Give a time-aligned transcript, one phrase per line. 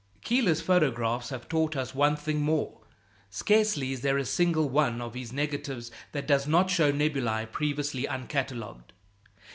[0.23, 2.81] Keeler's photographs have taught us one thing more.
[3.29, 8.05] Scarcely is there a single one of his negatives that does not show nebulæ previously
[8.07, 8.93] uncatalogued.